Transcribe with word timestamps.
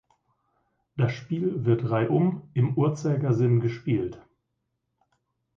Das 0.97 1.13
Spiel 1.13 1.63
wird 1.63 1.91
reihum 1.91 2.49
im 2.55 2.73
Uhrzeigersinn 2.75 3.59
gespielt. 3.59 4.19